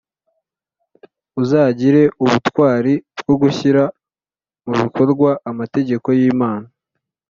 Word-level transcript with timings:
Uzagire 1.41 2.03
ubutwari 2.23 2.93
bwo 3.19 3.35
gushyira 3.41 3.83
mu 4.65 4.73
bikorwa 4.81 5.29
amategeko 5.49 6.07
y 6.19 6.23
Imana 6.33 6.67